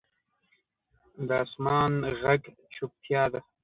[1.27, 2.23] د اسمان ږغ
[2.75, 3.39] چوپتیا ده.